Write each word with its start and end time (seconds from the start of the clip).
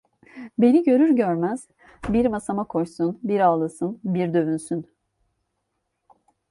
Beni 0.57 0.83
görür 0.83 1.09
görmez 1.09 1.67
bir 2.09 2.25
masama 2.25 2.63
koşsun, 2.63 3.19
bir 3.23 3.39
ağlasın, 3.39 3.99
bir 4.03 4.33
dövünsün! 4.33 4.85